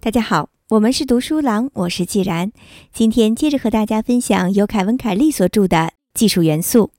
[0.00, 2.52] 大家好，我们是读书郎，我是既然。
[2.92, 5.76] 今天接着和大家分享由凯文·凯利所著的
[6.12, 6.92] 《技术元素》。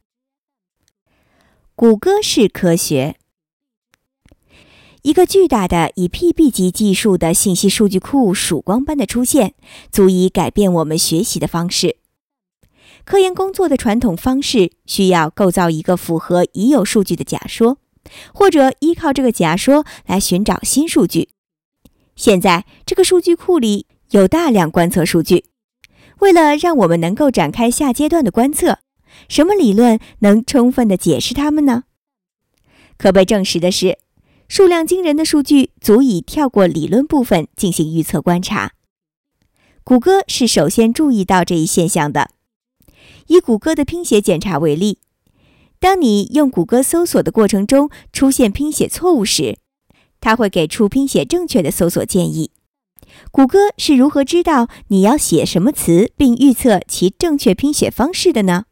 [1.76, 3.18] 谷歌式科学，
[5.04, 9.54] 一个巨大的以 PB 级技术的信息数据库曙光般的出现，
[9.92, 11.98] 足以改变我们学习的方式。
[13.04, 17.78] 科研工作的传统方式需要构造一个符合已有数据的假说，
[18.34, 21.30] 或者依靠这个假说来寻找新数据。
[22.16, 25.46] 现在，这个数据库里有大量观测数据。
[26.20, 28.80] 为了让我们能够展开下阶段的观测，
[29.28, 31.84] 什么理论能充分的解释它们呢？
[32.98, 33.98] 可被证实的是，
[34.48, 38.72] 数量惊人的数据足以跳过理论部分进行预测观察。
[39.84, 42.30] 谷歌是首先注意到这一现象的。
[43.28, 45.00] 以谷歌的拼写检查为例，
[45.86, 49.60] 当你用谷歌搜索的过程中出现拼写错误时，
[50.20, 52.50] 它会给出拼写正确的搜索建议。
[53.30, 58.66] 谷歌是如何知道你要写什么词并预测其正确拼写方式的呢？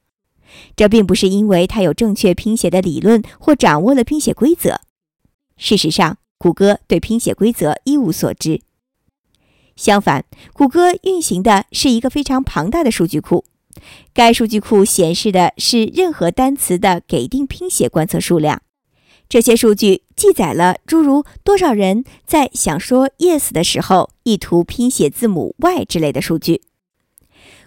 [0.76, 4.82] 这并不是因为它有正确拼写的理论或掌握了拼写规则。
[5.56, 8.62] 事实上，谷歌对拼写规则一无所知。
[9.76, 13.46] 相反，谷歌运行的是一个非常庞大的数据库。
[14.14, 18.62] 该数据库显示的是任何单词的给定拼写观测数量。
[19.30, 26.62] 这些数据记载了诸如多少人在想说 yes 的时候意图拼写字母 y 之类的数据。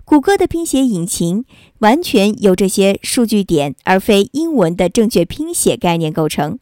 [0.04, 1.44] 谷歌的拼写引擎
[1.78, 6.60] 完全由这些数据点而非英文的正确拼写概念构成，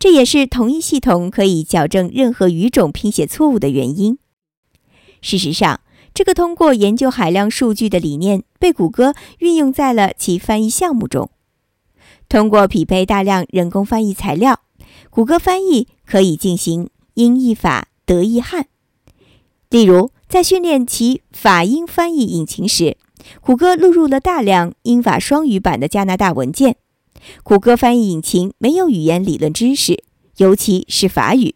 [0.00, 4.18] 这也是同一系统可以矫正任何语种拼写错误的原因。
[5.20, 5.81] 事实上，
[6.14, 11.30] 这个通过研究海量数据的理念被谷歌运用在了其翻译项目中。
[12.28, 14.60] 通过匹配大量人工翻译材料，
[15.10, 18.66] 谷歌翻译可以进行英译法德译汉。
[19.70, 22.96] 例如，在训练其法英翻译引擎时，
[23.40, 26.76] 谷歌录入了大量英法双语版的加拿大文件。
[27.42, 30.02] 谷歌翻译引擎没有语言理论知识，
[30.36, 31.54] 尤其是法语，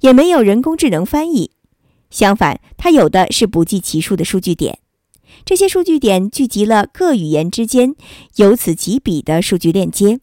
[0.00, 1.52] 也没有人工智能翻译。
[2.14, 4.78] 相反，它有的是不计其数的数据点。
[5.44, 7.96] 这些数据点聚集了各语言之间
[8.36, 10.20] 由此及彼的数据链接。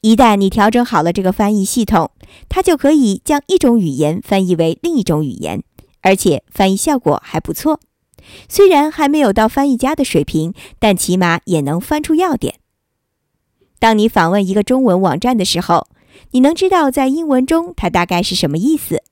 [0.00, 2.12] 一旦你调整好了这个翻译系统，
[2.48, 5.62] 它就可以将一种语言翻译为另一种语言，
[6.00, 7.80] 而且翻译效果还不错。
[8.48, 12.54] 虽然还没有到翻译家的水平，但起码也能翻出要点。
[13.78, 15.88] 当你访问一个中文网站的时候，
[16.30, 19.02] 你能知道在英文中它大概是什么意思。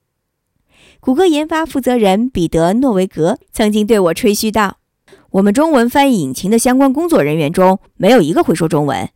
[1.05, 4.77] 谷歌研发负责人彼得·诺维格曾经对我吹嘘道
[5.31, 9.09] ：“我们中文翻译引擎的相关工作人员中，没有一个会说中文。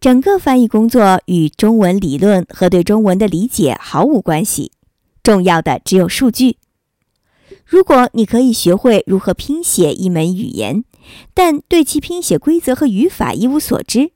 [0.00, 4.72] 整个翻译工作与中文理论和对中文的理解毫无关系，
[5.22, 6.56] 重要的只有数据。
[7.64, 10.82] 如果你可以学会如何拼写一门语言，
[11.34, 14.08] 但对其拼写规则和语法一无所知；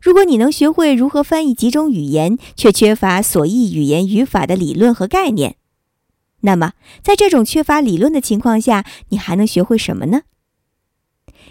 [0.00, 5.56] 如果你能学会如何翻译几种语言，却缺乏所译语言语法的理论和概念，
[6.40, 6.72] 那么
[7.02, 10.22] 在这种缺乏理论的情况下，你还能学会什么呢？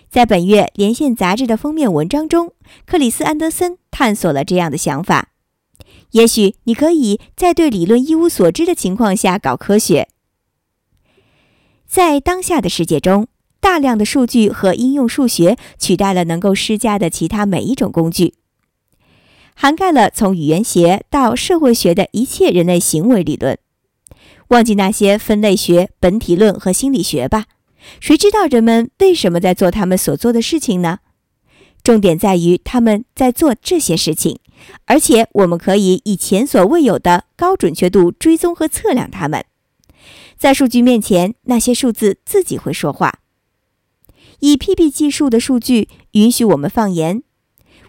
[0.09, 2.53] 在本月《连线》杂志的封面文章中，
[2.87, 5.29] 克里斯·安德森探索了这样的想法：
[6.11, 10.09] 也许你可以在对理论一无所知的情况下搞科学。
[11.85, 13.27] 在当下的世界中。
[13.61, 18.35] 大量的数据和应用数学取代了能够施加的其他每一种工具，
[19.61, 23.59] 涵盖了从语言学到社会学的一切人类行为理论。
[24.47, 27.43] 忘记那些分类学、本体论和心理学吧。
[27.99, 30.99] 谁知道人们为什么在做他们所做的事情呢？
[31.83, 34.39] 重点在于他们在做这些事情，
[34.85, 39.43] 而且我们可以以前所未有的高准确度追踪和测量他们。
[40.37, 43.19] 在数据面前，那些数字自己会说话。
[44.39, 47.23] 以 PB 技术的数据允许我们放言：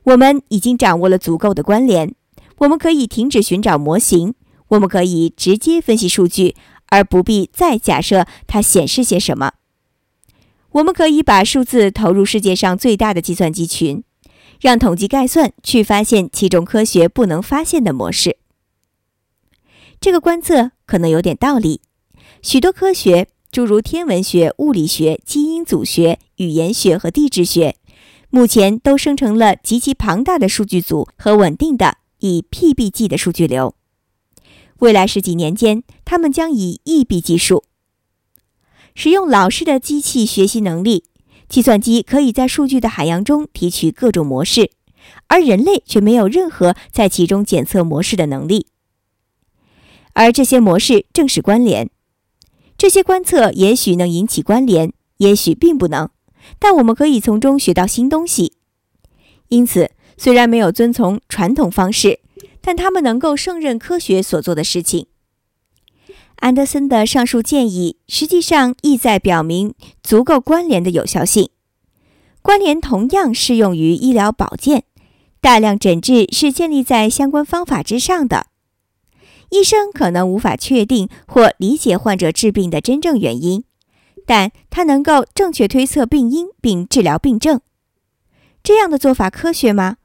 [0.04, 2.14] 我们已经掌握了足够的关联，
[2.58, 4.34] 我们可以停止寻找模型，
[4.68, 6.56] 我们可以直接分析数据，
[6.86, 9.52] 而不必再假设它显示些什么。
[10.72, 14.02] 我们可以把数字投入世界上最大的计算机群，
[14.60, 18.36] 让统计概算去发现其中科学不能发现的模式。
[20.00, 21.80] 这个观测可能有点道理，
[22.42, 23.28] 许多科学。
[23.52, 27.74] 诸如天文学、物理学、基因组学、语言学和地质学，
[28.30, 33.74] 目前都生成了极其庞大的数据组和稳定的以 PBG 的数据流。
[34.78, 37.64] 未来十几年间，他们将以 EB 计数。
[38.94, 41.04] 使用老式的机器学习能力，
[41.48, 44.70] 计算机可以在数据的海洋中提取各种模式，
[45.26, 48.66] 而人类却没有任何在其中检测模式的能力。
[50.12, 51.90] 而这些模式正是关联。
[52.78, 56.08] 这些观测也许能引起关联，也许并不能，
[56.60, 58.52] 但我们可以从中学到新东西。
[59.48, 62.20] 因此，虽然没有遵从传统方式，
[62.60, 65.06] 但他们能够胜任科学所做的事情。
[66.36, 71.50] 安德森的上述建议实际上意在表明足够关联的有效性。
[72.40, 74.84] 关联同样适用于医疗保健，
[75.40, 78.46] 大量诊治是建立在相关方法之上的。
[79.50, 83.64] 医生可能无法确定或理解患者治病的真正原因，
[84.30, 87.60] 但它能够正确推测病因并治疗病症。
[88.62, 89.96] 这样的做法科学吗？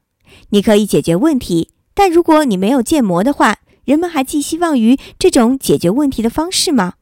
[0.50, 6.96] 你可以解决问题，但如果你没有建模的话，人们还寄希望于这种解决问题的方式吗？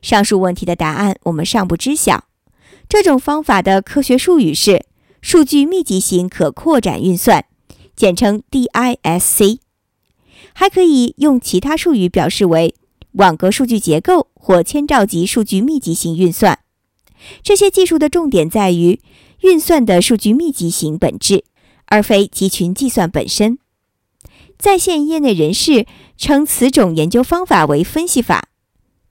[0.00, 2.26] 上述问题的答案我们尚不知晓。
[2.88, 4.86] 这种方法的科学术语是
[5.20, 7.44] 数据密集型可扩展运算，
[7.96, 9.58] 简称 DISC。
[10.52, 12.76] 还可以用其他术语表示为
[13.14, 16.60] 网格数据结构或千兆级数据密集型运算。
[17.42, 18.98] 这些技术的重点在于
[19.42, 21.44] 运算的数据密集型本质，
[21.84, 23.58] 而非集群计算本身。
[24.56, 25.84] 在线业内人士
[26.16, 28.48] 称此种研究方法为分析法，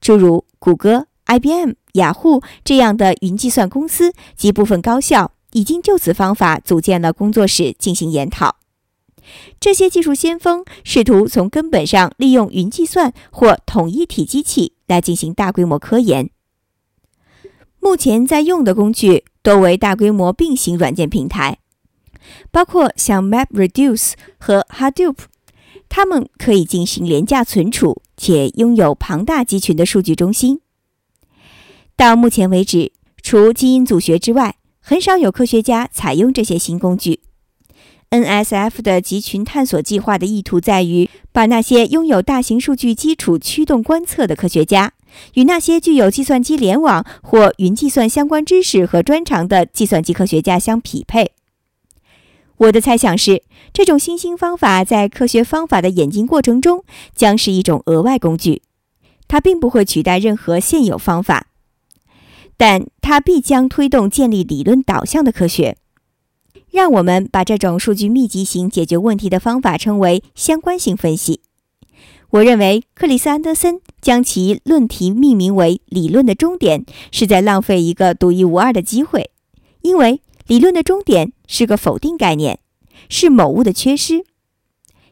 [0.00, 8.57] 诸如谷歌、IBM、雅虎这样的云计算公司及部分高校已经就此方法组建了工作室进行研讨。
[9.60, 16.30] 这些技术先锋试图从根本上利用云计算或统一体机器来进行大规模科研。
[17.80, 21.58] 目前在用的工具多为大规模并行软件平台，
[22.50, 25.16] 包括像 MapReduce 和 Hadoop，
[25.88, 30.60] 它们可以进行廉价存储且拥有庞大集群的数据中心。
[31.96, 32.92] 到目前为止，
[33.22, 37.20] 除基因组学之外，很少有科学家采用这些新工具。
[38.10, 44.94] NSF 的集群探索计划的意图在于把那些拥有大型数据基础驱动观测的科学家
[45.34, 51.32] 与那些具有计算机联网或云计算相关知识和专长的计算机科学家相匹配。
[52.56, 53.42] 我的猜想是，
[53.74, 56.84] 这种新兴方法在科学方法的演进过程中
[57.14, 58.62] 将是一种额外工具，
[59.28, 61.48] 它并不会取代任何现有方法，
[62.56, 65.76] 但它必将推动建立理论导向的科学。
[66.78, 71.40] 让我们把这种数据密集型解决问题的方法称为相关性分析。
[72.30, 79.32] 我认为克里斯·安德森将其论题命名为“理论的终点”是在浪费一个独一无二的机会，
[79.82, 82.60] 因为理论的终点是个否定概念，
[83.08, 84.24] 是某物的缺失。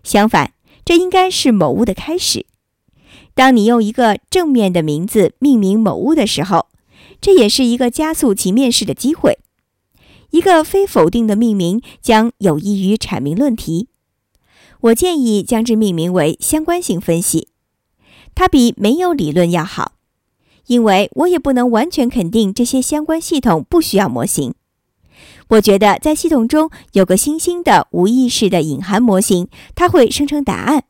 [0.05, 0.53] 相反，
[0.85, 2.47] 这应该是某物的开始。
[3.35, 6.69] 当你用一个正面的名字命名某物的时候，
[7.21, 9.41] 这也是一个加速其面世的机会。
[10.37, 13.89] 一个非否定的命名将有益于阐明论题。
[14.81, 17.49] 我建议将之命名为相关性分析，
[18.35, 19.93] 它比没有理论要好，
[20.67, 24.53] 因为我也不能完全肯定这些相关系统不需要模型。
[25.49, 30.85] 我觉得在系统中有个新兴的无意识的隐含模型，它会生成答案。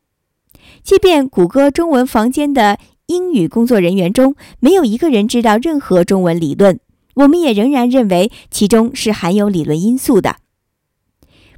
[0.83, 6.81] 即便谷歌中文房间的英语工作人员中没有一个人知道任何中文理论。
[7.17, 10.37] 我们也仍然认为其中是含有理论因素的。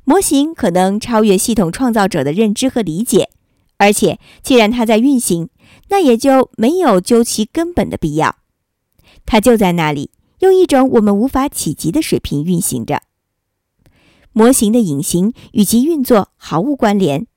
[0.04, 3.30] 模型可能超越系统创造者的认知和理解，
[3.78, 5.50] 而且既然它在运行，
[5.90, 8.38] 那也就没有究其根本的必要。
[9.26, 13.02] 它就在那里，用一种我们无法企及的水平运行着。
[14.32, 17.28] 模型的隐形与其运作毫无关联，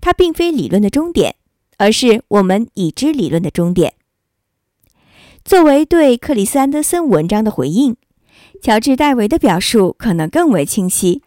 [0.00, 1.36] 它并非理论的终点，
[1.76, 3.94] 而是我们已知理论的终点。
[5.48, 7.96] 作为对克里斯·安德森文章的回应，
[8.60, 11.22] 乔治·戴维的表述可能更为清晰。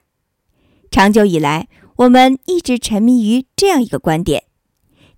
[0.92, 4.44] 长久以来，我们一直沉迷于这样一个观点，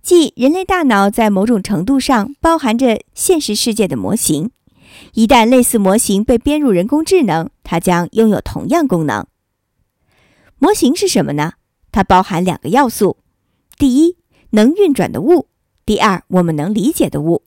[0.00, 4.50] 即人类大脑在某种程度上包含着现实世界的模型。
[5.12, 9.26] 一旦类似模型被编入人工智能，它将拥有同样功能。
[10.58, 11.52] 模型是什么呢？
[11.92, 13.18] 它包含两个要素：
[13.76, 14.16] 第一，
[14.52, 15.48] 能运转的物；
[15.84, 17.42] 第二，我们能理解的物。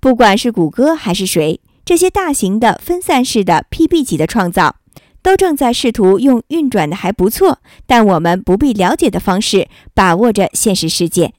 [0.00, 4.76] 不管是谷歌还是谁，这些大型的分散式的 PB 级的创造，
[5.22, 11.34] 都正在试图用运转的还不错，但我们不必了解的方式把握着现实世界。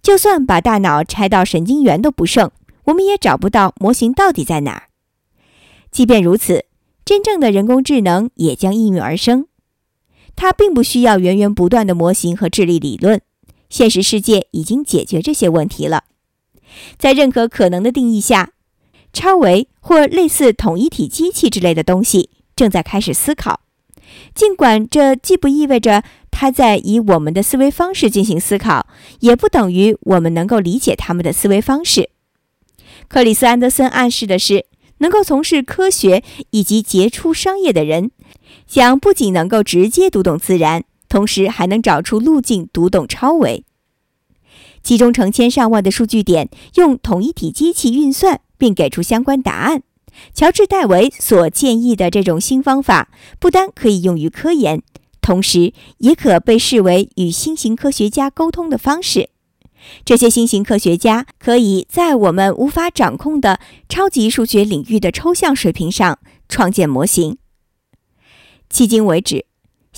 [0.00, 2.50] 就算把大脑拆到神经元都不剩，
[2.84, 4.84] 我们也找不到模型到底在哪儿。
[5.90, 6.66] 即便如此，
[7.04, 9.46] 真正的人工智能也将应运而生。
[10.36, 13.20] 它并不需要源源不断的模型和智力理论，
[13.68, 16.04] 现实世界已经解决这些问题了。
[16.98, 18.50] 在任何可能的定义下，
[19.12, 23.60] 超维或类似统一体机器之类的东西正在开始思考，
[24.34, 28.86] 尽管这既不意味着他在以我们的思维方式进行思考，
[29.20, 32.10] 也不等于我们能够理解他们的思维方式。
[33.08, 34.66] 克里斯·安德森暗示的是，
[34.98, 38.10] 能够从事科学以及杰出商业的人，
[38.66, 43.64] 将不仅能够直接读懂自然，同时还能找出路径读懂超维。
[44.88, 49.82] 集中成千上万的数据点，用统一体机器运算，并给出相关答案。
[50.32, 54.82] 乔治·戴维所建议的这种新方法，不单可以用于科研，
[55.20, 59.28] 同时也可被视为与新型科学家沟通的方式。
[60.06, 66.18] 这些新型科学家可以在我们无法掌控的超级数学领域的抽象水平上
[66.48, 67.36] 创建模型。
[68.72, 69.44] 迄今为止，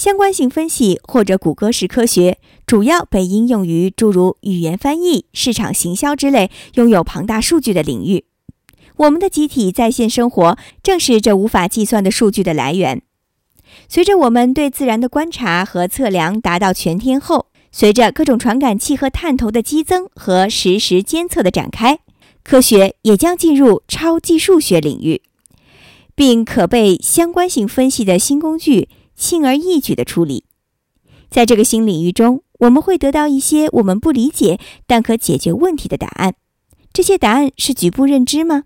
[0.00, 8.24] 相关性分析或者谷歌式科学主要被应用于诸如语言翻译、市场行销之类拥有庞大数据的领域。
[8.96, 13.02] 我们的集体在线生活正是这无法计算的数据的来源。
[13.90, 21.98] 随着我们对自然的观察和测量达到全天候，随着各种传感器和探头的激增和实时监测的展开，
[22.42, 25.20] 科学也将进入超技术学领域，
[26.14, 28.88] 并可被相关性分析的新工具
[29.20, 30.44] 轻而易举地处理。
[31.28, 36.34] 在这个新领域中，我们会得到一些我们不理解但可解决问题的答案。
[36.90, 38.64] 这些答案是局部认知吗？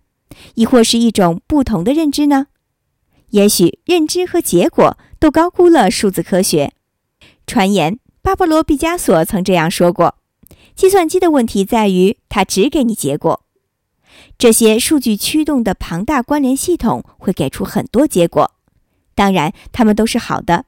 [0.54, 2.46] 亦或是一种不同的认知呢？
[3.30, 6.72] 也许认知和结果都高估了数字科学。
[7.46, 10.14] 传言，巴勃罗·毕加索曾这样说过
[10.76, 13.42] ：“计算机的问题在于，它只给你结果。
[14.38, 18.52] 这些数据驱动的庞大关联系统会给出很多结果，
[19.14, 20.66] 当然，它们都是好的，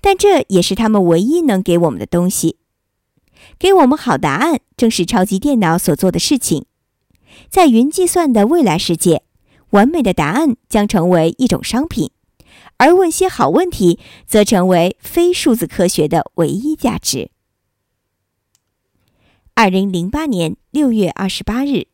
[0.00, 2.58] 但这也是他们唯一能给我们的东西。
[3.58, 6.66] 给我们好答案，正是超级电脑所做的事情。”
[7.50, 9.22] 在云计算的未来世界，
[9.70, 12.10] 完美的答案将成为一种商品，
[12.78, 17.30] 而问些好问题则成为非数字科学的唯一价值。
[19.54, 21.88] 二零零八年六月二十八日。